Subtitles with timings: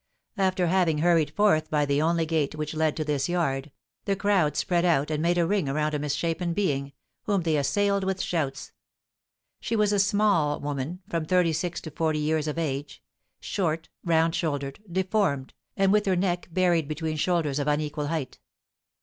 [0.39, 3.69] After having hurried forth by the only gate which led to this yard,
[4.05, 6.93] the crowd spread out and made a ring around a misshapen being,
[7.25, 8.71] whom they assailed with shouts.
[9.59, 13.03] She was a small woman, from thirty six to forty years of age;
[13.39, 18.39] short, round shouldered, deformed, and with her neck buried between shoulders of unequal height.